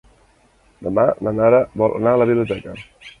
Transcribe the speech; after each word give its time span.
Demà 0.87 1.03
na 1.27 1.33
Nara 1.41 1.59
vol 1.83 1.93
anar 1.99 2.15
a 2.17 2.21
la 2.23 2.27
biblioteca. 2.31 2.75